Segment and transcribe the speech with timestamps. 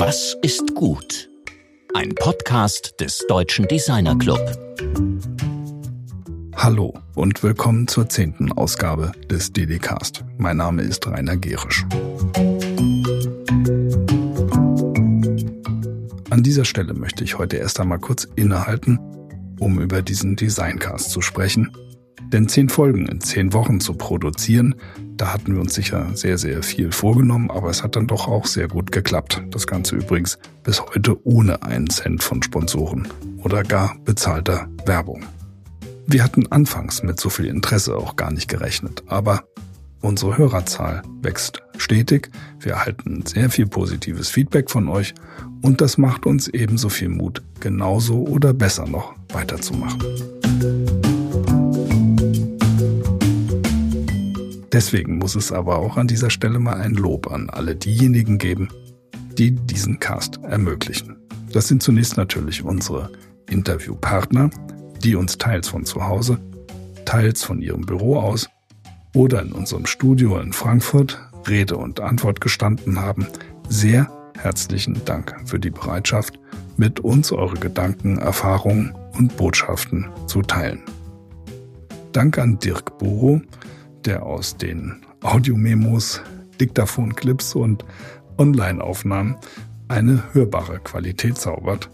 [0.00, 1.28] Was ist gut?
[1.92, 4.38] Ein Podcast des Deutschen Designer Club.
[6.54, 10.24] Hallo und willkommen zur zehnten Ausgabe des DDcast.
[10.36, 11.84] Mein Name ist Rainer Gerisch.
[16.30, 19.00] An dieser Stelle möchte ich heute erst einmal kurz innehalten,
[19.58, 21.72] um über diesen Designcast zu sprechen.
[22.32, 24.76] Denn zehn Folgen in zehn Wochen zu produzieren,
[25.18, 28.46] da hatten wir uns sicher sehr, sehr viel vorgenommen, aber es hat dann doch auch
[28.46, 29.42] sehr gut geklappt.
[29.50, 33.08] Das Ganze übrigens bis heute ohne einen Cent von Sponsoren
[33.42, 35.26] oder gar bezahlter Werbung.
[36.06, 39.44] Wir hatten anfangs mit so viel Interesse auch gar nicht gerechnet, aber
[40.00, 42.30] unsere Hörerzahl wächst stetig,
[42.60, 45.14] wir erhalten sehr viel positives Feedback von euch
[45.62, 49.98] und das macht uns ebenso viel Mut, genauso oder besser noch weiterzumachen.
[54.72, 58.68] Deswegen muss es aber auch an dieser Stelle mal ein Lob an alle diejenigen geben,
[59.38, 61.16] die diesen Cast ermöglichen.
[61.52, 63.10] Das sind zunächst natürlich unsere
[63.48, 64.50] Interviewpartner,
[65.02, 66.38] die uns teils von zu Hause,
[67.04, 68.48] teils von ihrem Büro aus
[69.14, 73.26] oder in unserem Studio in Frankfurt Rede und Antwort gestanden haben.
[73.68, 76.38] Sehr herzlichen Dank für die Bereitschaft,
[76.76, 80.82] mit uns eure Gedanken, Erfahrungen und Botschaften zu teilen.
[82.12, 83.40] Dank an Dirk Buro,
[84.04, 86.20] der aus den Audiomemos,
[86.60, 87.84] Diktaphon-Clips und
[88.38, 89.36] Online-Aufnahmen
[89.88, 91.90] eine hörbare Qualität zaubert.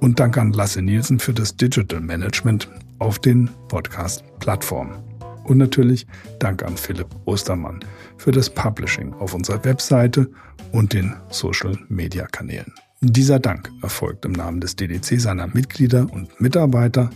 [0.00, 4.96] Und danke an Lasse Nielsen für das Digital Management auf den Podcast-Plattformen.
[5.44, 6.06] Und natürlich
[6.38, 7.80] Dank an Philipp Ostermann
[8.16, 10.28] für das Publishing auf unserer Webseite
[10.72, 12.72] und den Social-Media-Kanälen.
[13.00, 17.10] Dieser Dank erfolgt im Namen des DDC seiner Mitglieder und Mitarbeiter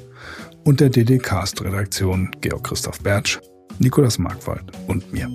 [0.64, 3.41] und der DD-Cast-Redaktion Georg Christoph Bertsch,
[3.81, 5.27] Nikolaus Markwald und mir.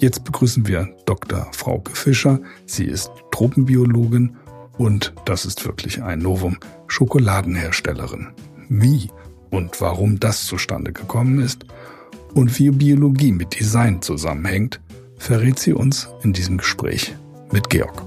[0.00, 1.46] Jetzt begrüßen wir Dr.
[1.52, 2.40] Frauke Fischer.
[2.66, 4.36] Sie ist Tropenbiologin
[4.78, 6.58] und, das ist wirklich ein Novum,
[6.88, 8.28] Schokoladenherstellerin.
[8.68, 9.10] Wie
[9.50, 11.64] und warum das zustande gekommen ist
[12.34, 14.80] und wie Biologie mit Design zusammenhängt,
[15.18, 17.14] verrät sie uns in diesem Gespräch
[17.52, 18.05] mit Georg.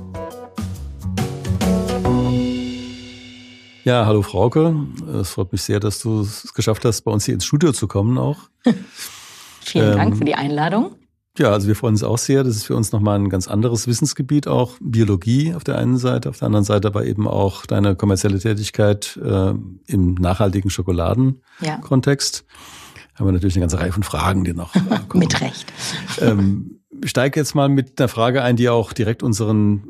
[3.89, 4.85] Ja, hallo Frauke.
[5.19, 7.87] Es freut mich sehr, dass du es geschafft hast, bei uns hier ins Studio zu
[7.87, 8.37] kommen auch.
[9.61, 10.91] Vielen ähm, Dank für die Einladung.
[11.39, 12.43] Ja, also wir freuen uns auch sehr.
[12.43, 16.29] Das ist für uns nochmal ein ganz anderes Wissensgebiet, auch Biologie auf der einen Seite,
[16.29, 19.53] auf der anderen Seite aber eben auch deine kommerzielle Tätigkeit äh,
[19.87, 22.45] im nachhaltigen Schokoladenkontext.
[22.45, 23.15] Ja.
[23.15, 24.71] Haben wir natürlich eine ganze Reihe von Fragen, die noch
[25.09, 25.23] kommen.
[25.23, 25.73] Mit Recht.
[26.21, 29.87] Ähm, steige jetzt mal mit einer Frage ein, die auch direkt unseren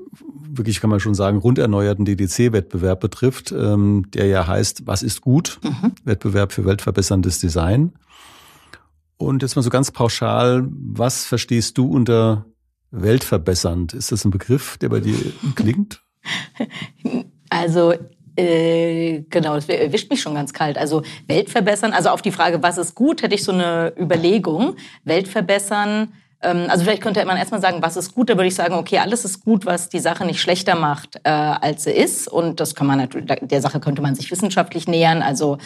[0.52, 5.60] wirklich kann man schon sagen, runderneuerten DDC-Wettbewerb betrifft, ähm, der ja heißt, was ist gut?
[5.64, 5.94] Mhm.
[6.04, 7.94] Wettbewerb für weltverbesserndes Design.
[9.18, 12.46] Und jetzt mal so ganz pauschal, was verstehst du unter
[12.92, 13.94] weltverbessernd?
[13.94, 15.18] Ist das ein Begriff, der bei dir
[15.56, 16.02] klingt?
[17.52, 17.96] Also
[18.36, 20.78] äh, genau, das erwischt mich schon ganz kalt.
[20.78, 24.76] Also Weltverbessern, also auf die Frage, was ist gut, hätte ich so eine Überlegung.
[25.04, 28.30] Weltverbessern ähm, also vielleicht könnte man erstmal sagen, was ist gut.
[28.30, 31.30] Da würde ich sagen, okay, alles ist gut, was die Sache nicht schlechter macht, äh,
[31.30, 32.30] als sie ist.
[32.30, 35.22] Und das kann man natürlich, der Sache könnte man sich wissenschaftlich nähern.
[35.22, 35.58] Also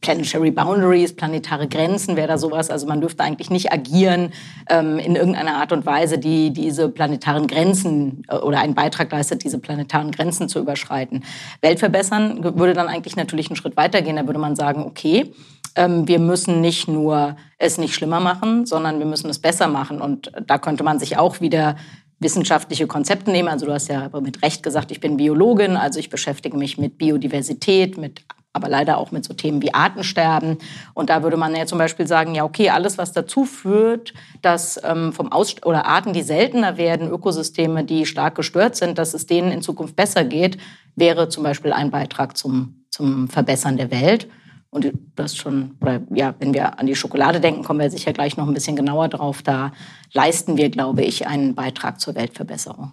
[0.00, 2.70] Planetary Boundaries, planetare Grenzen wäre da sowas.
[2.70, 4.32] Also man dürfte eigentlich nicht agieren
[4.70, 9.44] ähm, in irgendeiner Art und Weise, die diese planetaren Grenzen äh, oder einen Beitrag leistet,
[9.44, 11.24] diese planetaren Grenzen zu überschreiten.
[11.60, 14.16] Welt verbessern würde dann eigentlich natürlich einen Schritt weitergehen.
[14.16, 15.32] Da würde man sagen, okay,
[15.76, 20.00] ähm, wir müssen nicht nur es nicht schlimmer machen, sondern wir müssen es besser machen.
[20.00, 21.76] Und da könnte man sich auch wieder
[22.18, 23.48] wissenschaftliche Konzepte nehmen.
[23.48, 26.98] Also du hast ja mit Recht gesagt, ich bin Biologin, also ich beschäftige mich mit
[26.98, 28.22] Biodiversität, mit
[28.54, 30.58] aber leider auch mit so Themen wie Artensterben.
[30.94, 34.12] Und da würde man ja zum Beispiel sagen, ja, okay, alles, was dazu führt,
[34.42, 39.14] dass ähm, vom Aus oder Arten, die seltener werden, Ökosysteme, die stark gestört sind, dass
[39.14, 40.58] es denen in Zukunft besser geht,
[40.96, 44.28] wäre zum Beispiel ein Beitrag zum, zum Verbessern der Welt.
[44.72, 48.38] Und das schon, oder ja, wenn wir an die Schokolade denken, kommen wir sicher gleich
[48.38, 49.42] noch ein bisschen genauer drauf.
[49.42, 49.72] Da
[50.14, 52.92] leisten wir, glaube ich, einen Beitrag zur Weltverbesserung.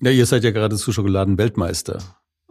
[0.00, 1.98] Ja, ihr seid ja geradezu Schokoladenweltmeister.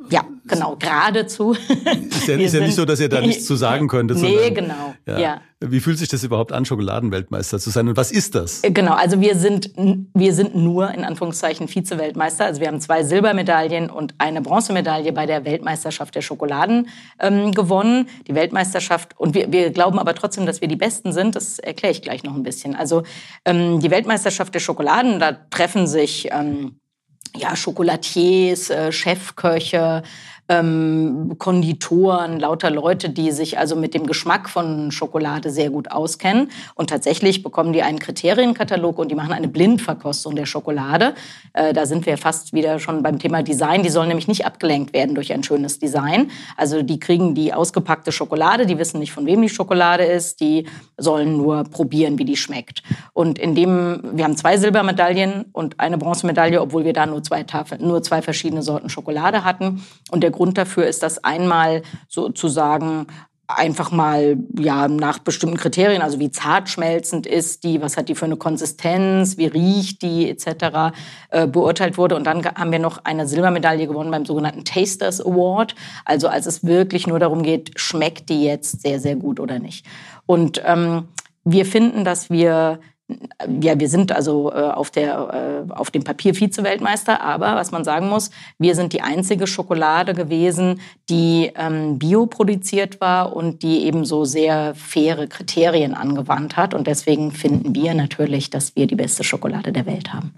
[0.09, 1.51] Ja, genau, geradezu.
[1.51, 4.17] Ist ja, ist ja nicht so, dass ihr da nichts zu sagen könntet.
[4.17, 4.93] Nee, genau.
[5.05, 5.19] Ja.
[5.19, 5.41] ja.
[5.59, 8.63] Wie fühlt sich das überhaupt an, Schokoladenweltmeister zu sein und was ist das?
[8.63, 9.71] Äh, genau, also wir sind,
[10.13, 12.45] wir sind nur in Anführungszeichen Vize-Weltmeister.
[12.45, 16.89] Also wir haben zwei Silbermedaillen und eine Bronzemedaille bei der Weltmeisterschaft der Schokoladen
[17.19, 18.07] ähm, gewonnen.
[18.27, 21.35] Die Weltmeisterschaft, und wir, wir glauben aber trotzdem, dass wir die Besten sind.
[21.35, 22.75] Das erkläre ich gleich noch ein bisschen.
[22.75, 23.03] Also
[23.43, 26.29] ähm, die Weltmeisterschaft der Schokoladen, da treffen sich...
[26.31, 26.79] Ähm,
[27.35, 30.03] ja, Chocolatiers, äh, Chefköche,
[30.49, 36.49] ähm, Konditoren, lauter Leute, die sich also mit dem Geschmack von Schokolade sehr gut auskennen.
[36.75, 41.15] Und tatsächlich bekommen die einen Kriterienkatalog und die machen eine Blindverkostung der Schokolade.
[41.53, 43.83] Äh, da sind wir fast wieder schon beim Thema Design.
[43.83, 46.31] Die sollen nämlich nicht abgelenkt werden durch ein schönes Design.
[46.55, 50.65] Also die kriegen die ausgepackte Schokolade, die wissen nicht, von wem die Schokolade ist, die
[50.97, 52.83] sollen nur probieren, wie die schmeckt.
[53.13, 57.43] Und in dem, wir haben zwei Silbermedaillen und eine Bronzemedaille, obwohl wir da nur zwei
[57.43, 59.83] Tafeln, nur zwei verschiedene Sorten Schokolade hatten.
[60.11, 63.07] Und der Grund dafür ist, dass einmal sozusagen
[63.47, 68.15] einfach mal ja nach bestimmten Kriterien, also wie zart schmelzend ist die, was hat die
[68.15, 70.93] für eine Konsistenz, wie riecht die etc.
[71.29, 75.75] Äh, beurteilt wurde und dann haben wir noch eine Silbermedaille gewonnen beim sogenannten Tasters Award,
[76.03, 79.85] also als es wirklich nur darum geht, schmeckt die jetzt sehr sehr gut oder nicht.
[80.25, 81.07] Und ähm,
[81.45, 82.79] wir finden, dass wir
[83.61, 87.85] ja, wir sind also äh, auf, der, äh, auf dem Papier Vize-Weltmeister, aber was man
[87.85, 94.03] sagen muss, wir sind die einzige Schokolade gewesen, die ähm, bioproduziert war und die eben
[94.03, 96.73] so sehr faire Kriterien angewandt hat.
[96.73, 100.33] Und deswegen finden wir natürlich, dass wir die beste Schokolade der Welt haben.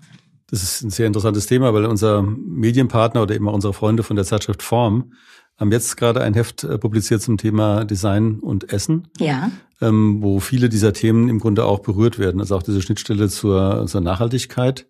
[0.52, 4.16] Das ist ein sehr interessantes Thema, weil unser Medienpartner oder eben auch unsere Freunde von
[4.16, 5.14] der Zeitschrift Form
[5.60, 9.08] haben jetzt gerade ein Heft äh, publiziert zum Thema Design und Essen.
[9.20, 9.52] Ja.
[9.82, 12.40] Ähm, wo viele dieser Themen im Grunde auch berührt werden.
[12.42, 14.88] Also auch diese Schnittstelle zur, zur Nachhaltigkeit.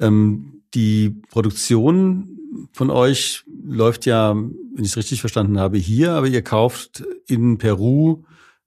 [0.00, 2.38] Ähm, die Produktion
[2.72, 7.58] von euch läuft ja, wenn ich es richtig verstanden habe, hier, aber ihr kauft in
[7.58, 8.24] Peru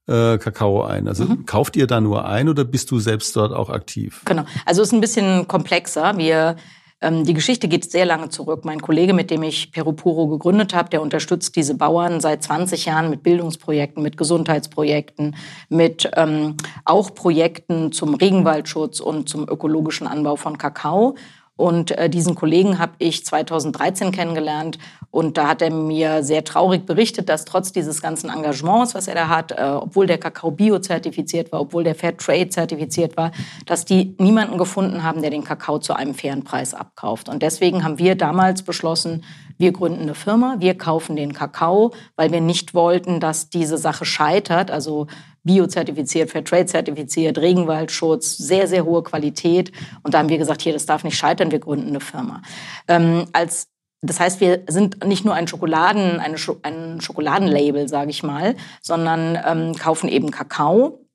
[0.08, 1.08] äh, Kakao ein.
[1.08, 1.46] Also mhm.
[1.46, 4.22] kauft ihr da nur ein oder bist du selbst dort auch aktiv?
[4.26, 4.46] Genau.
[4.66, 6.18] Also es ist ein bisschen komplexer.
[6.18, 6.56] Wir
[7.04, 8.64] die Geschichte geht sehr lange zurück.
[8.64, 13.10] Mein Kollege, mit dem ich Perupuro gegründet habe, der unterstützt diese Bauern seit 20 Jahren
[13.10, 15.36] mit Bildungsprojekten, mit Gesundheitsprojekten,
[15.70, 21.16] mit ähm, auch Projekten zum Regenwaldschutz und zum ökologischen Anbau von Kakao.
[21.58, 24.80] Und äh, diesen Kollegen habe ich 2013 kennengelernt
[25.12, 29.16] und da hat er mir sehr traurig berichtet, dass trotz dieses ganzen Engagements, was er
[29.16, 33.32] da hat, äh, obwohl der Kakao bio-zertifiziert war, obwohl der Fair Trade zertifiziert war,
[33.66, 37.30] dass die niemanden gefunden haben, der den Kakao zu einem fairen Preis abkauft.
[37.30, 39.24] Und deswegen haben wir damals beschlossen,
[39.62, 44.04] wir gründen eine Firma, wir kaufen den Kakao, weil wir nicht wollten, dass diese Sache
[44.04, 44.72] scheitert.
[44.72, 45.08] Also
[45.44, 49.72] biozertifiziert, Fairtrade-zertifiziert, Regenwaldschutz, sehr, sehr hohe Qualität.
[50.04, 52.42] Und da haben wir gesagt, hier, das darf nicht scheitern, wir gründen eine Firma.
[52.88, 53.68] Ähm, als
[54.04, 59.38] das heißt, wir sind nicht nur ein Schokoladen, eine, ein Schokoladenlabel, sage ich mal, sondern
[59.46, 61.06] ähm, kaufen eben Kakao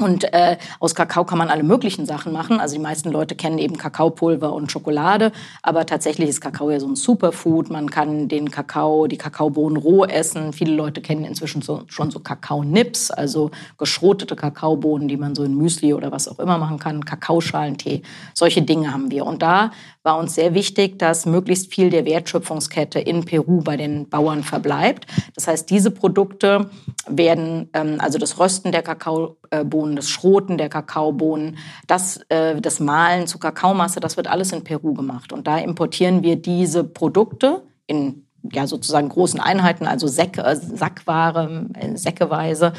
[0.00, 2.60] und äh, aus Kakao kann man alle möglichen Sachen machen.
[2.60, 6.86] Also die meisten Leute kennen eben Kakaopulver und Schokolade, aber tatsächlich ist Kakao ja so
[6.86, 7.70] ein Superfood.
[7.70, 10.52] Man kann den Kakao, die Kakaobohnen roh essen.
[10.52, 15.56] Viele Leute kennen inzwischen so, schon so Kakao-Nips, also geschrotete Kakaobohnen, die man so in
[15.56, 17.04] Müsli oder was auch immer machen kann.
[17.04, 18.02] Kakaoschalentee,
[18.34, 19.26] solche Dinge haben wir.
[19.26, 19.70] Und da
[20.08, 25.06] war uns sehr wichtig, dass möglichst viel der Wertschöpfungskette in Peru bei den Bauern verbleibt.
[25.34, 26.70] Das heißt, diese Produkte
[27.06, 33.26] werden, ähm, also das Rösten der Kakaobohnen, das Schroten der Kakaobohnen, das, äh, das Mahlen
[33.26, 35.30] zu Kakaomasse, das wird alles in Peru gemacht.
[35.30, 41.66] Und da importieren wir diese Produkte in ja sozusagen großen Einheiten, also Säcke, äh, Sackware,
[41.74, 42.72] äh, Säckeweise.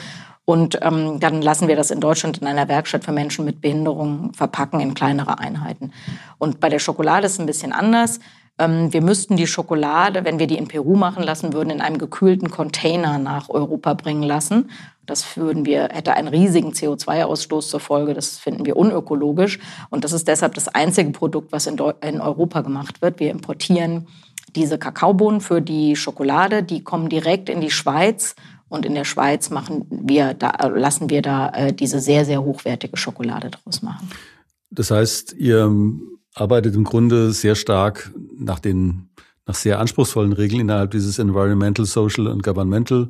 [0.50, 4.34] Und ähm, dann lassen wir das in Deutschland in einer Werkstatt für Menschen mit Behinderung
[4.34, 5.92] verpacken in kleinere Einheiten.
[6.40, 8.20] Und bei der Schokolade ist es ein bisschen anders.
[8.58, 12.00] Ähm, wir müssten die Schokolade, wenn wir die in Peru machen lassen würden, in einem
[12.00, 14.72] gekühlten Container nach Europa bringen lassen.
[15.06, 18.16] Das würden wir, hätte einen riesigen CO2-Ausstoß zur Folge.
[18.16, 19.60] Das finden wir unökologisch.
[19.92, 23.20] Und das ist deshalb das einzige Produkt, was in, in Europa gemacht wird.
[23.20, 24.08] Wir importieren
[24.56, 26.64] diese Kakaobohnen für die Schokolade.
[26.64, 28.34] Die kommen direkt in die Schweiz.
[28.70, 32.96] Und in der Schweiz machen wir da, lassen wir da äh, diese sehr, sehr hochwertige
[32.98, 34.10] Schokolade draus machen.
[34.70, 35.72] Das heißt, ihr
[36.36, 39.10] arbeitet im Grunde sehr stark nach den
[39.50, 43.10] nach sehr anspruchsvollen Regeln innerhalb dieses Environmental, Social und Governmental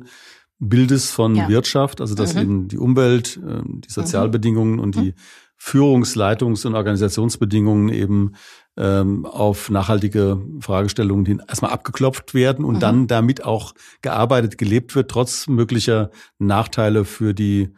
[0.58, 1.48] Bildes von ja.
[1.48, 2.40] Wirtschaft, also dass mhm.
[2.40, 4.80] eben die Umwelt, ähm, die Sozialbedingungen mhm.
[4.80, 5.14] und die
[5.60, 8.32] Führungsleitungs- und Organisationsbedingungen eben
[8.80, 12.80] ähm, auf nachhaltige Fragestellungen hin erstmal abgeklopft werden und mhm.
[12.80, 17.68] dann damit auch gearbeitet, gelebt wird, trotz möglicher Nachteile für die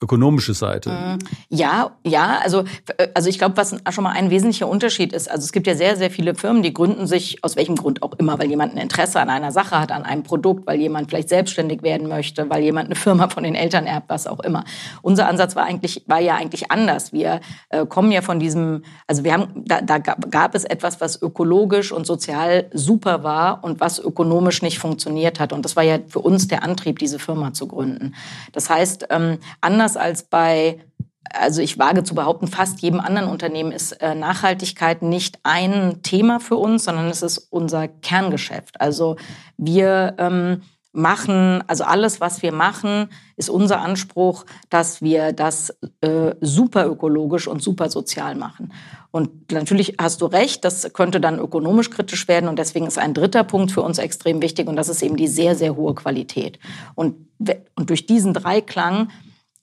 [0.00, 0.90] ökonomische Seite.
[0.90, 1.18] Mhm.
[1.48, 2.64] Ja, ja, also,
[2.96, 5.74] äh, also ich glaube, was schon mal ein wesentlicher Unterschied ist, also es gibt ja
[5.74, 8.78] sehr, sehr viele Firmen, die gründen sich aus welchem Grund auch immer, weil jemand ein
[8.78, 12.62] Interesse an einer Sache hat, an einem Produkt, weil jemand vielleicht selbstständig werden möchte, weil
[12.62, 14.64] jemand eine Firma von den Eltern erbt, was auch immer.
[15.02, 17.12] Unser Ansatz war eigentlich, war ja eigentlich anders.
[17.12, 21.20] Wir äh, kommen ja von diesem, also wir haben, da, da gab es etwas, was
[21.20, 25.52] ökologisch und sozial super war und was ökonomisch nicht funktioniert hat.
[25.52, 28.14] Und das war ja für uns der Antrieb, diese Firma zu gründen.
[28.52, 30.80] Das heißt, ähm, anders anders als bei
[31.32, 36.40] also ich wage zu behaupten, fast jedem anderen Unternehmen ist äh, Nachhaltigkeit nicht ein Thema
[36.40, 38.80] für uns, sondern es ist unser Kerngeschäft.
[38.80, 39.14] Also
[39.56, 46.34] wir ähm, machen, also alles, was wir machen, ist unser Anspruch, dass wir das äh,
[46.40, 48.72] super ökologisch und super sozial machen.
[49.12, 53.14] Und natürlich hast du recht, das könnte dann ökonomisch kritisch werden und deswegen ist ein
[53.14, 56.58] dritter Punkt für uns extrem wichtig und das ist eben die sehr, sehr hohe Qualität.
[56.96, 57.28] Und,
[57.76, 59.10] und durch diesen Dreiklang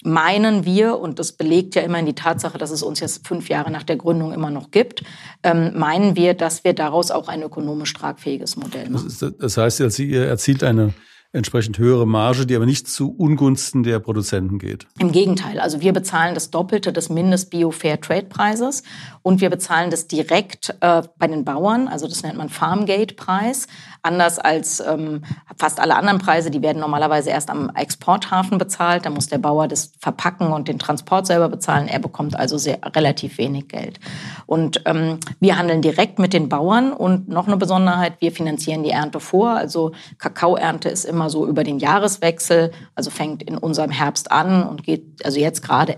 [0.03, 3.71] meinen wir, und das belegt ja immerhin die Tatsache, dass es uns jetzt fünf Jahre
[3.71, 5.03] nach der Gründung immer noch gibt,
[5.43, 9.35] ähm, meinen wir, dass wir daraus auch ein ökonomisch tragfähiges Modell machen.
[9.39, 10.93] Das, heißt, ihr erzielt eine
[11.33, 14.87] entsprechend höhere Marge, die aber nicht zu Ungunsten der Produzenten geht.
[14.97, 15.59] Im Gegenteil.
[15.59, 18.83] Also wir bezahlen das Doppelte des Mindest-Bio-Fair-Trade-Preises
[19.23, 21.89] und wir bezahlen das direkt äh, bei den Bauern.
[21.89, 23.67] Also das nennt man Farmgate-Preis.
[24.01, 25.23] Anders als ähm,
[25.57, 29.05] fast alle anderen Preise, die werden normalerweise erst am Exporthafen bezahlt.
[29.05, 31.89] Da muss der Bauer das verpacken und den Transport selber bezahlen.
[31.89, 33.99] Er bekommt also sehr, relativ wenig Geld.
[34.45, 38.91] Und ähm, wir handeln direkt mit den Bauern und noch eine Besonderheit, wir finanzieren die
[38.91, 39.49] Ernte vor.
[39.49, 44.83] Also Kakaoernte ist immer so über den Jahreswechsel, also fängt in unserem Herbst an und
[44.83, 45.97] geht, also jetzt gerade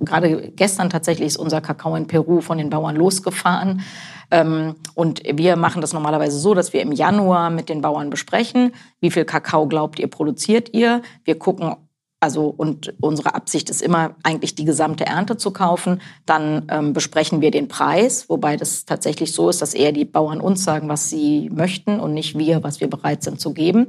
[0.00, 3.82] gerade gestern tatsächlich ist unser Kakao in Peru von den Bauern losgefahren.
[4.30, 8.72] Ähm, und wir machen das normalerweise so, dass wir im Januar mit den Bauern besprechen,
[9.00, 11.02] wie viel Kakao glaubt ihr, produziert ihr.
[11.24, 11.76] Wir gucken,
[12.20, 16.02] also und unsere Absicht ist immer eigentlich die gesamte Ernte zu kaufen.
[16.26, 20.40] Dann ähm, besprechen wir den Preis, wobei das tatsächlich so ist, dass eher die Bauern
[20.40, 23.88] uns sagen, was sie möchten und nicht wir, was wir bereit sind zu geben.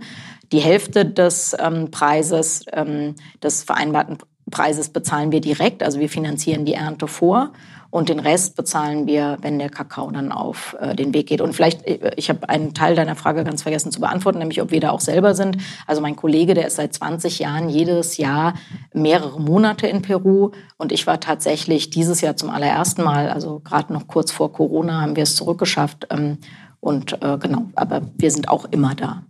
[0.54, 4.18] Die Hälfte des ähm, Preises, ähm, des vereinbarten
[4.50, 7.52] Preises bezahlen wir direkt, also wir finanzieren die Ernte vor
[7.92, 11.42] und den Rest bezahlen wir, wenn der Kakao dann auf äh, den Weg geht.
[11.42, 14.72] Und vielleicht, äh, ich habe einen Teil deiner Frage ganz vergessen zu beantworten, nämlich ob
[14.72, 15.58] wir da auch selber sind.
[15.86, 18.54] Also mein Kollege, der ist seit 20 Jahren jedes Jahr
[18.94, 23.92] mehrere Monate in Peru und ich war tatsächlich dieses Jahr zum allerersten Mal, also gerade
[23.92, 26.08] noch kurz vor Corona haben wir es zurückgeschafft.
[26.10, 26.38] Ähm,
[26.80, 29.24] und äh, genau, aber wir sind auch immer da.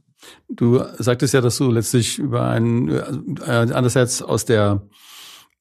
[0.50, 4.84] Du sagtest ja, dass du letztlich über einen, äh, andererseits aus der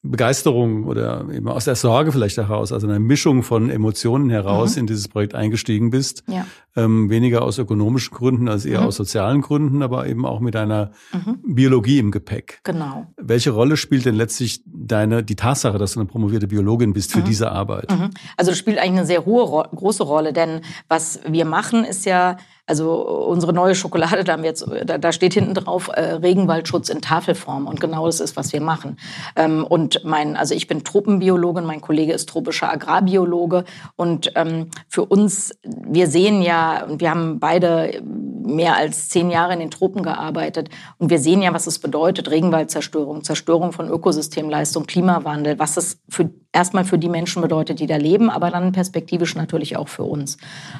[0.03, 4.81] Begeisterung oder eben aus der Sorge vielleicht heraus, also eine Mischung von Emotionen heraus mhm.
[4.81, 6.23] in dieses Projekt eingestiegen bist.
[6.27, 6.47] Ja.
[6.75, 8.87] Ähm, weniger aus ökonomischen Gründen als eher mhm.
[8.87, 11.39] aus sozialen Gründen, aber eben auch mit einer mhm.
[11.43, 12.61] Biologie im Gepäck.
[12.63, 13.07] Genau.
[13.17, 17.19] Welche Rolle spielt denn letztlich deine, die Tatsache, dass du eine promovierte Biologin bist für
[17.19, 17.25] mhm.
[17.25, 17.91] diese Arbeit?
[17.91, 18.09] Mhm.
[18.37, 22.37] Also das spielt eigentlich eine sehr hohe, große Rolle, denn was wir machen ist ja,
[22.67, 22.93] also
[23.27, 27.01] unsere neue Schokolade, da, haben wir jetzt, da, da steht hinten drauf äh, Regenwaldschutz in
[27.01, 27.67] Tafelform.
[27.67, 28.97] Und genau das ist, was wir machen.
[29.35, 33.65] Ähm, und mein, also ich bin Tropenbiologin, mein Kollege ist tropischer Agrarbiologe.
[33.95, 39.53] Und ähm, für uns, wir sehen ja, und wir haben beide mehr als zehn Jahre
[39.53, 40.69] in den Tropen gearbeitet.
[40.97, 46.29] Und wir sehen ja, was es bedeutet, Regenwaldzerstörung, Zerstörung von Ökosystemleistung, Klimawandel, was es für
[46.53, 50.37] erstmal für die Menschen bedeutet, die da leben, aber dann perspektivisch natürlich auch für uns.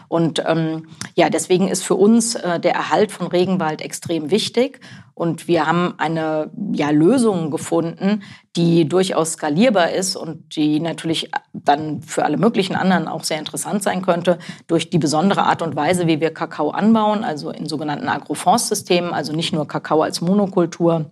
[0.08, 4.82] Und ähm, ja, deswegen ist für uns äh, der Erhalt von Regenwald extrem wichtig.
[5.14, 8.24] Und wir haben eine ja, Lösung gefunden,
[8.56, 13.84] die durchaus skalierbar ist und die natürlich dann für alle möglichen anderen auch sehr interessant
[13.84, 18.10] sein könnte, durch die besondere Art und Weise, wie wir Kakao anbauen, also in sogenannten
[18.10, 21.12] Agrofondssystemen, also nicht nur Kakao als Monokultur,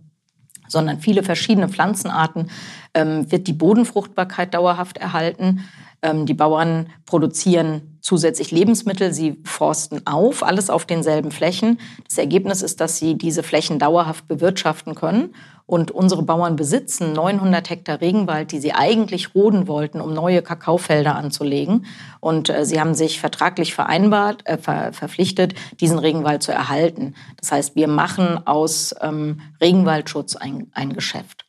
[0.69, 2.49] sondern viele verschiedene Pflanzenarten,
[2.93, 5.65] ähm, wird die Bodenfruchtbarkeit dauerhaft erhalten.
[6.01, 11.79] Ähm, die Bauern produzieren zusätzlich Lebensmittel, sie forsten auf, alles auf denselben Flächen.
[12.07, 15.35] Das Ergebnis ist, dass sie diese Flächen dauerhaft bewirtschaften können.
[15.69, 21.15] Und unsere Bauern besitzen 900 Hektar Regenwald, die sie eigentlich roden wollten, um neue Kakaofelder
[21.15, 21.85] anzulegen.
[22.19, 27.13] Und äh, sie haben sich vertraglich vereinbart, äh, ver verpflichtet, diesen Regenwald zu erhalten.
[27.37, 31.45] Das heißt, wir machen aus ähm, Regenwaldschutz ein, ein Geschäft.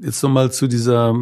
[0.00, 1.14] Jetzt nochmal zu dieser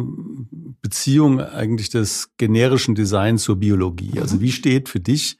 [0.81, 4.19] Beziehung eigentlich des generischen Designs zur Biologie.
[4.19, 4.41] Also mhm.
[4.41, 5.37] wie steht für dich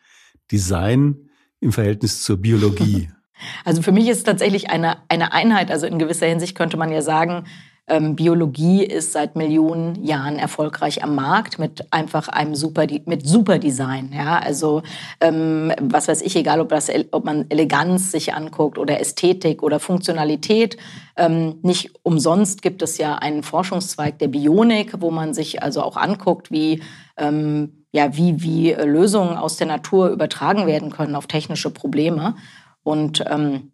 [0.51, 1.27] Design
[1.59, 3.09] im Verhältnis zur Biologie?
[3.65, 5.71] Also für mich ist es tatsächlich eine, eine Einheit.
[5.71, 7.45] Also in gewisser Hinsicht könnte man ja sagen,
[7.87, 13.59] ähm, Biologie ist seit Millionen Jahren erfolgreich am Markt mit einfach einem super, mit super
[13.59, 14.11] Design.
[14.15, 14.81] Ja, also
[15.19, 19.79] ähm, was weiß ich, egal ob das, ob man Eleganz sich anguckt oder Ästhetik oder
[19.79, 20.77] Funktionalität.
[21.17, 25.97] Ähm, nicht umsonst gibt es ja einen Forschungszweig der Bionik, wo man sich also auch
[25.97, 26.81] anguckt, wie
[27.17, 32.35] ähm, ja, wie, wie Lösungen aus der Natur übertragen werden können auf technische Probleme.
[32.83, 33.71] Und ähm,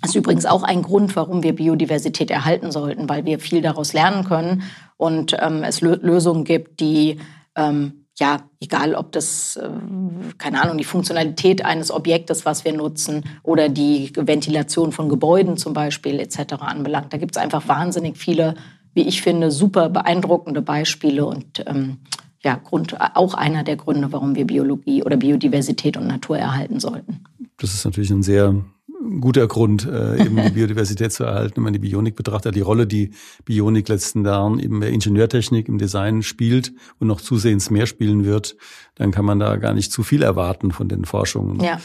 [0.00, 3.92] das ist übrigens auch ein Grund, warum wir Biodiversität erhalten sollten, weil wir viel daraus
[3.92, 4.62] lernen können
[4.96, 7.18] und ähm, es Lösungen gibt, die
[7.56, 9.68] ähm, ja, egal ob das, äh,
[10.38, 15.72] keine Ahnung, die Funktionalität eines Objektes, was wir nutzen, oder die Ventilation von Gebäuden zum
[15.72, 16.54] Beispiel etc.
[16.60, 17.12] anbelangt.
[17.12, 18.56] Da gibt es einfach wahnsinnig viele
[18.98, 21.98] wie ich finde, super beeindruckende Beispiele und ähm,
[22.42, 27.22] ja, Grund, auch einer der Gründe, warum wir Biologie oder Biodiversität und Natur erhalten sollten.
[27.58, 28.64] Das ist natürlich ein sehr
[29.20, 32.54] guter Grund, äh, eben die Biodiversität zu erhalten, wenn man die Bionik betrachtet.
[32.54, 33.12] Die Rolle, die
[33.44, 38.56] Bionik letzten Jahren eben der Ingenieurtechnik im Design spielt und noch zusehends mehr spielen wird,
[38.94, 41.60] dann kann man da gar nicht zu viel erwarten von den Forschungen.
[41.60, 41.80] Ja.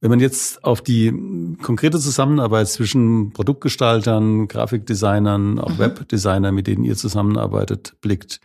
[0.00, 5.78] Wenn man jetzt auf die konkrete Zusammenarbeit zwischen Produktgestaltern, Grafikdesignern, auch mhm.
[5.78, 8.40] Webdesignern, mit denen ihr zusammenarbeitet, blickt,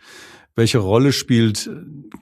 [0.58, 1.70] welche Rolle spielt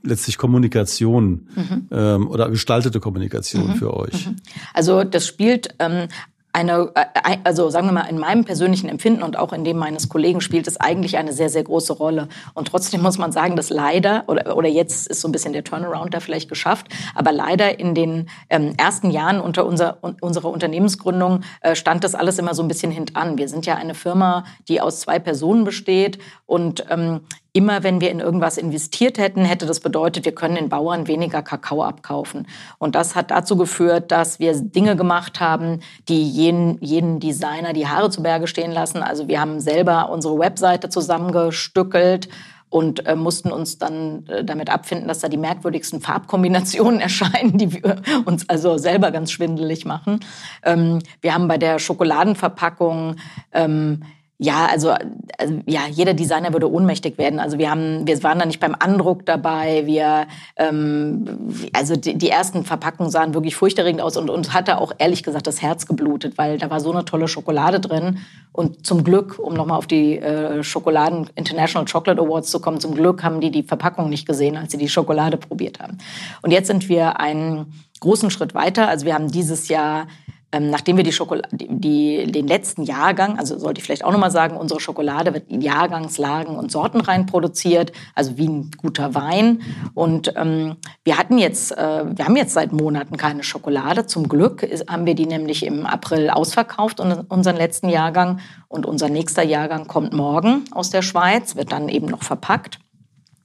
[0.05, 1.89] letztlich Kommunikation mhm.
[1.91, 3.75] ähm, oder gestaltete Kommunikation mhm.
[3.75, 4.27] für euch?
[4.27, 4.37] Mhm.
[4.75, 6.09] Also das spielt ähm,
[6.57, 10.09] eine, äh, also sagen wir mal, in meinem persönlichen Empfinden und auch in dem meines
[10.09, 12.29] Kollegen spielt es eigentlich eine sehr, sehr große Rolle.
[12.55, 15.65] Und trotzdem muss man sagen, dass leider, oder, oder jetzt ist so ein bisschen der
[15.65, 21.41] Turnaround da vielleicht geschafft, aber leider in den ähm, ersten Jahren unter unser, unserer Unternehmensgründung
[21.61, 23.37] äh, stand das alles immer so ein bisschen hintan.
[23.37, 27.21] Wir sind ja eine Firma, die aus zwei Personen besteht und ähm,
[27.57, 31.41] immer wenn wir in irgendwas investiert hätten, hätte das bedeutet, wir können den Bauern weniger
[31.41, 32.47] Kakao abkaufen.
[32.77, 37.89] Und das hat dazu geführt, dass wir Dinge gemacht haben, die jeden, jeden Designer die
[37.89, 39.03] Haare zu Berge stehen lassen.
[39.03, 42.29] Also wir haben selber unsere Webseite zusammengestückelt
[42.69, 47.73] und äh, mussten uns dann äh, damit abfinden, dass da die merkwürdigsten Farbkombinationen erscheinen, die
[47.73, 47.97] wir
[48.27, 50.21] uns also selber ganz schwindelig machen.
[50.63, 53.17] Ähm, wir haben bei der Schokoladenverpackung
[53.53, 54.03] ähm,
[54.39, 54.95] ja, also,
[55.39, 57.41] also, ja, jeder Designer würde ohnmächtig werden.
[57.41, 59.87] Also wir haben, wir waren da nicht beim Andruck dabei.
[59.87, 60.27] Wir,
[60.57, 61.25] ähm,
[61.73, 65.47] also die, die ersten Verpackungen sahen wirklich furchterregend aus und uns hatte auch ehrlich gesagt
[65.47, 68.19] das Herz geblutet, weil da war so eine tolle Schokolade drin.
[68.53, 72.95] Und zum Glück, um nochmal auf die äh, Schokoladen International Chocolate Awards zu kommen, zum
[72.95, 75.97] Glück haben die die Verpackung nicht gesehen, als sie die Schokolade probiert haben.
[76.43, 78.89] Und jetzt sind wir einen großen Schritt weiter.
[78.89, 80.09] Also wir haben dieses Jahr
[80.53, 84.31] ähm, nachdem wir die Schokolade, die, den letzten Jahrgang, also sollte ich vielleicht auch nochmal
[84.31, 89.63] sagen, unsere Schokolade wird in Jahrgangslagen und Sorten rein produziert, also wie ein guter Wein.
[89.95, 94.07] Und ähm, wir hatten jetzt, äh, wir haben jetzt seit Monaten keine Schokolade.
[94.07, 98.39] Zum Glück ist, haben wir die nämlich im April ausverkauft, unseren letzten Jahrgang.
[98.69, 102.79] Und unser nächster Jahrgang kommt morgen aus der Schweiz, wird dann eben noch verpackt.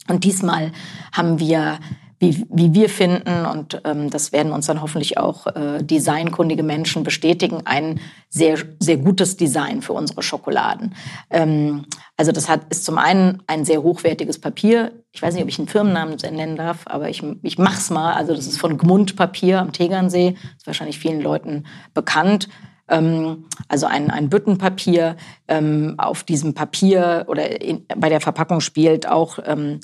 [0.08, 0.72] Und diesmal
[1.14, 1.80] haben wir
[2.22, 7.04] wie, wie wir finden, und ähm, das werden uns dann hoffentlich auch äh, designkundige Menschen
[7.04, 10.94] bestätigen, ein sehr, sehr gutes Design für unsere Schokoladen.
[11.32, 11.86] Ähm,
[12.18, 14.92] also das hat, ist zum einen ein sehr hochwertiges Papier.
[15.12, 18.14] Ich weiß nicht, ob ich einen Firmennamen nennen darf, aber ich, ich mach's mal.
[18.14, 20.36] Also das ist von Gmund Papier am Tegernsee.
[20.58, 22.50] Ist wahrscheinlich vielen Leuten bekannt
[22.88, 25.16] ähm, also ein, ein Büttenpapier.
[25.48, 29.80] Ähm, auf diesem Papier oder in, bei der Verpackung spielt auch ähm,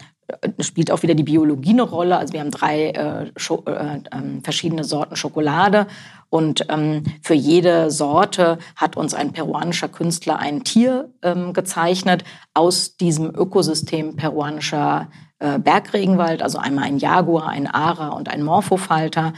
[0.60, 2.18] spielt auch wieder die Biologie eine Rolle.
[2.18, 5.88] Also wir haben drei äh, äh, ähm, verschiedene Sorten Schokolade
[6.30, 12.98] und ähm, für jede Sorte hat uns ein peruanischer Künstler ein Tier ähm, gezeichnet aus
[12.98, 15.10] diesem Ökosystem peruanischer
[15.40, 19.34] äh, Bergregenwald, also einmal ein Jaguar, ein Ara und ein Morphofalter.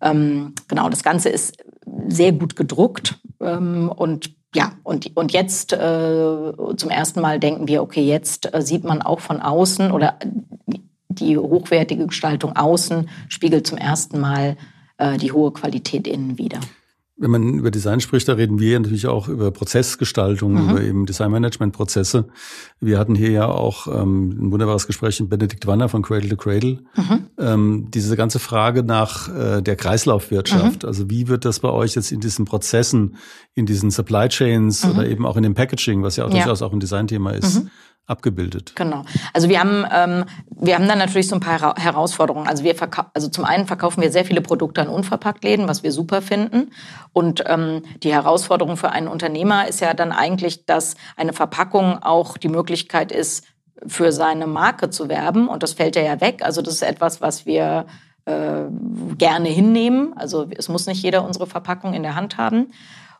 [0.00, 1.62] Ähm, genau, das Ganze ist
[2.08, 7.82] sehr gut gedruckt ähm, und ja, und, und jetzt äh, zum ersten Mal denken wir,
[7.82, 10.18] okay, jetzt äh, sieht man auch von außen oder
[11.08, 14.56] die hochwertige Gestaltung außen spiegelt zum ersten Mal
[14.98, 16.60] äh, die hohe Qualität innen wieder.
[17.22, 20.70] Wenn man über Design spricht, da reden wir natürlich auch über Prozessgestaltung, mhm.
[20.70, 22.26] über eben Designmanagement-Prozesse.
[22.80, 26.36] Wir hatten hier ja auch ähm, ein wunderbares Gespräch mit Benedikt Wanner von Cradle to
[26.36, 26.80] Cradle.
[26.96, 27.26] Mhm.
[27.38, 30.82] Ähm, diese ganze Frage nach äh, der Kreislaufwirtschaft.
[30.82, 30.88] Mhm.
[30.88, 33.14] Also wie wird das bei euch jetzt in diesen Prozessen,
[33.54, 34.90] in diesen Supply Chains mhm.
[34.90, 36.38] oder eben auch in dem Packaging, was ja auch ja.
[36.38, 37.70] durchaus auch ein Designthema ist, mhm
[38.06, 38.72] abgebildet.
[38.74, 39.04] Genau.
[39.32, 42.48] Also wir haben, ähm, wir haben dann natürlich so ein paar Herausforderungen.
[42.48, 42.74] Also wir
[43.14, 46.70] also zum einen verkaufen wir sehr viele Produkte an Unverpacktläden, was wir super finden.
[47.12, 52.36] Und ähm, die Herausforderung für einen Unternehmer ist ja dann eigentlich, dass eine Verpackung auch
[52.36, 53.44] die Möglichkeit ist,
[53.86, 55.48] für seine Marke zu werben.
[55.48, 56.42] Und das fällt ja weg.
[56.42, 57.86] Also das ist etwas, was wir
[58.24, 58.64] äh,
[59.18, 60.14] gerne hinnehmen.
[60.16, 62.72] Also es muss nicht jeder unsere Verpackung in der Hand haben.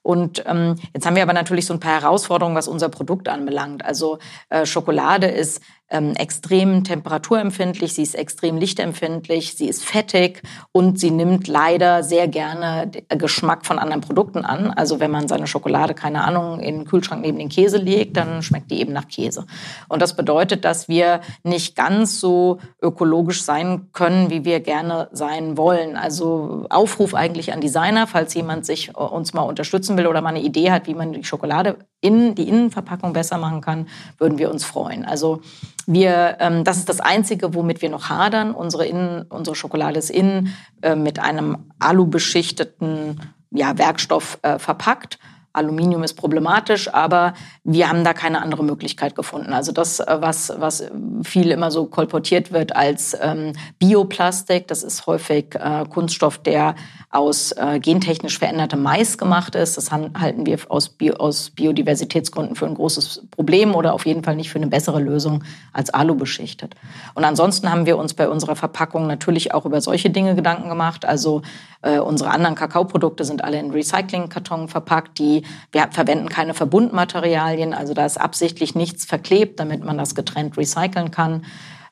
[0.03, 3.85] Und ähm, jetzt haben wir aber natürlich so ein paar Herausforderungen, was unser Produkt anbelangt.
[3.85, 5.63] Also äh, Schokolade ist
[5.93, 12.27] ähm, extrem temperaturempfindlich, sie ist extrem lichtempfindlich, sie ist fettig und sie nimmt leider sehr
[12.27, 14.71] gerne Geschmack von anderen Produkten an.
[14.71, 18.43] Also wenn man seine Schokolade, keine Ahnung, in den Kühlschrank neben den Käse legt, dann
[18.43, 19.47] schmeckt die eben nach Käse.
[19.89, 25.57] Und das bedeutet, dass wir nicht ganz so ökologisch sein können, wie wir gerne sein
[25.57, 25.97] wollen.
[25.97, 30.31] Also Aufruf eigentlich an Designer, falls jemand sich äh, uns mal unterstützen will oder mal
[30.31, 34.51] eine Idee hat, wie man die Schokolade in die Innenverpackung besser machen kann, würden wir
[34.51, 35.05] uns freuen.
[35.05, 35.41] Also
[35.87, 38.53] wir, ähm, das ist das Einzige, womit wir noch hadern.
[38.53, 45.19] Unsere, Innen, unsere Schokolade ist innen äh, mit einem alubeschichteten ja, Werkstoff äh, verpackt.
[45.53, 47.35] Aluminium ist problematisch, aber
[47.65, 49.53] wir haben da keine andere Möglichkeit gefunden.
[49.53, 50.85] Also das, äh, was, was
[51.23, 56.75] viel immer so kolportiert wird als ähm, Bioplastik, das ist häufig äh, Kunststoff, der
[57.11, 59.77] aus äh, gentechnisch verändertem Mais gemacht ist.
[59.77, 64.37] Das halten wir aus, Bio, aus Biodiversitätsgründen für ein großes Problem oder auf jeden Fall
[64.37, 66.75] nicht für eine bessere Lösung als Alu beschichtet.
[67.15, 71.05] Und ansonsten haben wir uns bei unserer Verpackung natürlich auch über solche Dinge Gedanken gemacht.
[71.05, 71.43] Also
[71.83, 75.19] äh, unsere anderen Kakaoprodukte sind alle in Recyclingkarton verpackt.
[75.19, 80.57] Die, wir verwenden keine Verbundmaterialien, also da ist absichtlich nichts verklebt, damit man das getrennt
[80.57, 81.45] recyceln kann.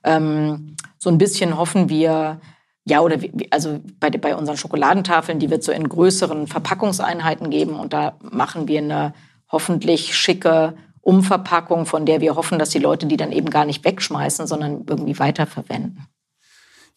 [0.04, 2.40] Ähm, so ein bisschen hoffen wir,
[2.84, 7.74] ja, oder wie, also bei, bei unseren Schokoladentafeln, die wird so in größeren Verpackungseinheiten geben
[7.74, 9.14] und da machen wir eine
[9.50, 13.84] hoffentlich schicke Umverpackung, von der wir hoffen, dass die Leute die dann eben gar nicht
[13.84, 16.06] wegschmeißen, sondern irgendwie weiterverwenden.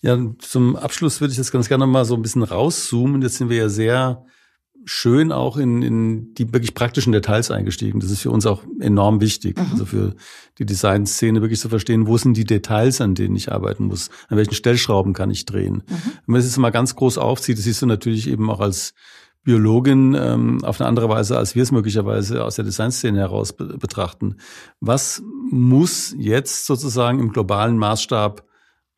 [0.02, 3.22] Ja, zum Abschluss würde ich jetzt ganz gerne mal so ein bisschen rauszoomen.
[3.22, 4.26] Jetzt sind wir ja sehr
[4.86, 8.00] schön auch in, in die wirklich praktischen Details eingestiegen.
[8.00, 9.58] Das ist für uns auch enorm wichtig.
[9.58, 9.68] Mhm.
[9.72, 10.16] Also für
[10.58, 14.10] die Designszene wirklich zu verstehen, wo sind die Details, an denen ich arbeiten muss?
[14.30, 15.76] An welchen Stellschrauben kann ich drehen?
[15.76, 15.84] Mhm.
[15.88, 18.94] Wenn man das jetzt mal ganz groß aufzieht, das siehst du natürlich eben auch als
[19.44, 23.78] Biologin ähm, auf eine andere Weise, als wir es möglicherweise aus der Designszene heraus be
[23.78, 24.38] betrachten.
[24.80, 28.46] Was muss jetzt sozusagen im globalen Maßstab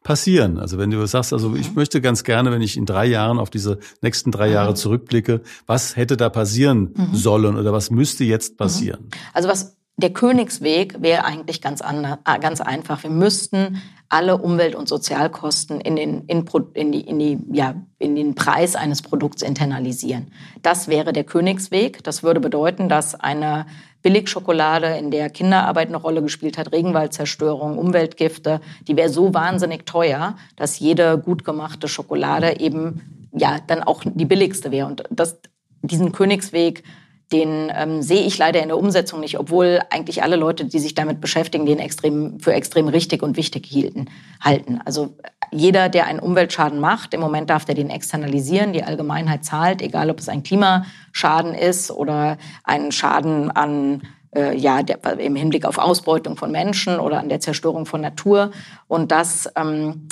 [0.05, 0.59] passieren.
[0.59, 1.75] Also wenn du sagst, also ich mhm.
[1.75, 4.75] möchte ganz gerne, wenn ich in drei Jahren auf diese nächsten drei Jahre mhm.
[4.75, 7.15] zurückblicke, was hätte da passieren mhm.
[7.15, 9.09] sollen oder was müsste jetzt passieren?
[9.33, 13.03] Also was der Königsweg wäre eigentlich ganz, anders, äh, ganz einfach.
[13.03, 18.15] Wir müssten alle Umwelt- und Sozialkosten in den, in, in, die, in, die, ja, in
[18.15, 20.31] den Preis eines Produkts internalisieren.
[20.61, 22.03] Das wäre der Königsweg.
[22.03, 23.65] Das würde bedeuten, dass eine
[24.03, 30.35] Billigschokolade, in der Kinderarbeit eine Rolle gespielt hat, Regenwaldzerstörung, Umweltgifte, die wäre so wahnsinnig teuer,
[30.55, 34.87] dass jede gut gemachte Schokolade eben ja dann auch die billigste wäre.
[34.87, 35.39] Und das,
[35.81, 36.83] diesen Königsweg
[37.31, 40.93] den ähm, sehe ich leider in der Umsetzung nicht, obwohl eigentlich alle Leute, die sich
[40.93, 44.05] damit beschäftigen, den extrem für extrem richtig und wichtig hielten,
[44.39, 44.79] halten.
[44.85, 45.17] Also
[45.51, 50.09] jeder, der einen Umweltschaden macht, im Moment darf der den externalisieren, die Allgemeinheit zahlt, egal
[50.09, 54.03] ob es ein Klimaschaden ist oder ein Schaden an
[54.35, 58.51] äh, ja, der, im Hinblick auf Ausbeutung von Menschen oder an der Zerstörung von Natur.
[58.87, 60.07] Und das ähm,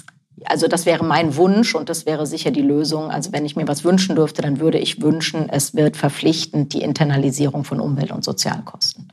[0.45, 3.11] also das wäre mein Wunsch und das wäre sicher die Lösung.
[3.11, 6.81] Also wenn ich mir was wünschen dürfte, dann würde ich wünschen, es wird verpflichtend die
[6.81, 9.11] Internalisierung von Umwelt- und Sozialkosten.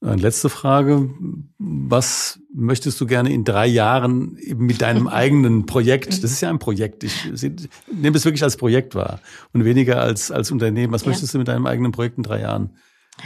[0.00, 1.10] Eine letzte Frage.
[1.58, 6.22] Was möchtest du gerne in drei Jahren eben mit deinem eigenen Projekt?
[6.22, 7.02] Das ist ja ein Projekt.
[7.02, 7.24] Ich
[7.92, 9.18] nehme es wirklich als Projekt wahr
[9.52, 10.92] und weniger als, als Unternehmen.
[10.92, 11.08] Was ja.
[11.08, 12.70] möchtest du mit deinem eigenen Projekt in drei Jahren?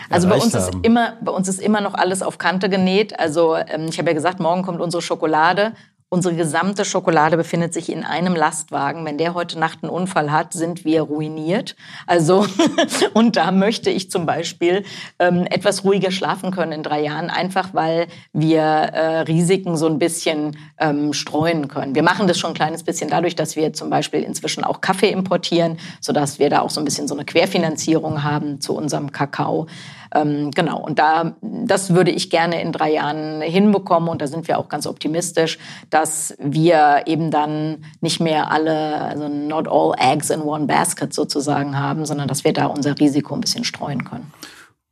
[0.09, 0.79] Also bei uns haben?
[0.79, 3.19] ist immer, bei uns ist immer noch alles auf Kante genäht.
[3.21, 5.75] Also ähm, ich habe ja gesagt, morgen kommt unsere Schokolade
[6.13, 9.07] Unsere gesamte Schokolade befindet sich in einem Lastwagen.
[9.07, 11.75] Wenn der heute Nacht einen Unfall hat, sind wir ruiniert.
[12.07, 12.45] Also,
[13.15, 14.85] und da möchte ich zum Beispiel
[15.19, 19.99] ähm, etwas ruhiger schlafen können in drei Jahren, einfach weil wir äh, Risiken so ein
[19.99, 21.95] bisschen ähm, streuen können.
[21.95, 25.11] Wir machen das schon ein kleines bisschen dadurch, dass wir zum Beispiel inzwischen auch Kaffee
[25.11, 29.67] importieren, sodass wir da auch so ein bisschen so eine Querfinanzierung haben zu unserem Kakao.
[30.15, 34.47] Ähm, genau, und da, das würde ich gerne in drei Jahren hinbekommen und da sind
[34.47, 40.31] wir auch ganz optimistisch, dass wir eben dann nicht mehr alle, also not all eggs
[40.31, 44.33] in one basket sozusagen haben, sondern dass wir da unser Risiko ein bisschen streuen können.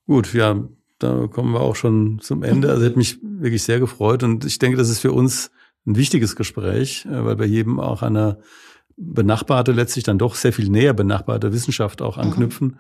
[0.07, 0.57] Gut, ja,
[0.99, 2.71] da kommen wir auch schon zum Ende.
[2.71, 5.51] Also hat mich wirklich sehr gefreut und ich denke, das ist für uns
[5.87, 8.39] ein wichtiges Gespräch, äh, weil wir jedem auch eine
[8.97, 12.69] benachbarte, letztlich dann doch sehr viel näher benachbarte Wissenschaft auch anknüpfen.
[12.69, 12.79] Mhm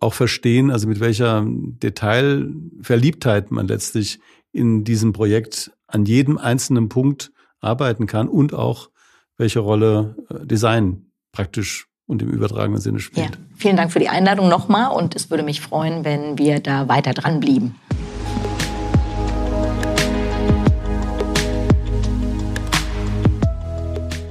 [0.00, 4.20] auch verstehen, also mit welcher Detailverliebtheit man letztlich
[4.52, 8.90] in diesem Projekt an jedem einzelnen Punkt arbeiten kann und auch
[9.36, 13.30] welche Rolle äh, Design praktisch und im übertragenen Sinne spielt.
[13.30, 16.88] Ja, vielen Dank für die Einladung nochmal und es würde mich freuen, wenn wir da
[16.88, 17.74] weiter dran blieben.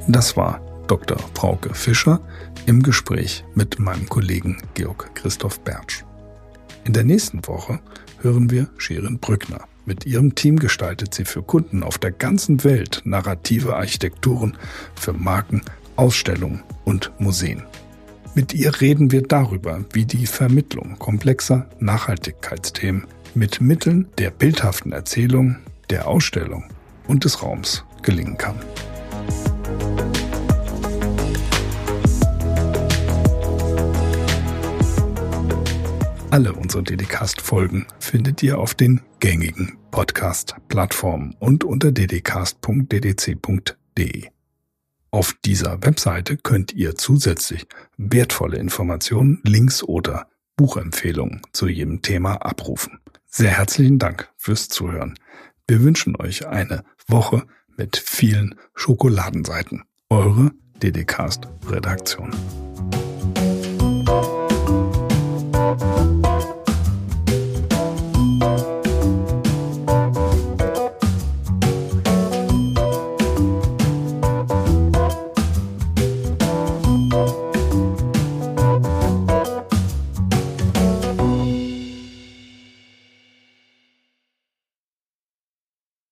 [0.08, 1.18] Das war Dr.
[1.34, 2.22] Frauke Fischer
[2.66, 6.04] im Gespräch mit meinem Kollegen Georg Christoph Bertsch.
[6.84, 7.80] In der nächsten Woche
[8.22, 9.66] hören wir Shirin Brückner.
[9.86, 14.58] Mit ihrem Team gestaltet sie für Kunden auf der ganzen Welt narrative Architekturen
[14.96, 15.62] für Marken,
[15.96, 17.64] Ausstellungen und Museen.
[18.36, 25.58] Mit ihr reden wir darüber, wie die Vermittlung komplexer Nachhaltigkeitsthemen mit Mitteln der bildhaften Erzählung,
[25.90, 26.66] der Ausstellung
[27.08, 28.56] und des Raums gelingen kann.
[36.34, 42.64] Alle unsere DDcast-Folgen findet ihr auf den gängigen Podcast-Plattformen und unter ddcast.ddc.de.
[45.12, 47.68] Auf dieser Webseite könnt ihr zusätzlich
[47.98, 52.98] wertvolle Informationen, Links oder Buchempfehlungen zu jedem Thema abrufen.
[53.28, 55.20] Sehr herzlichen Dank fürs Zuhören.
[55.68, 57.46] Wir wünschen euch eine Woche
[57.78, 59.84] mit vielen Schokoladenseiten.
[60.10, 60.50] Eure
[60.82, 62.32] DDcast-Redaktion.